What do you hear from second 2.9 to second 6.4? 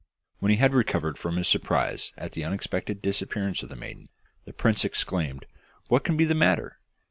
disappearance of the maiden, the prince exclaimed, 'What can be the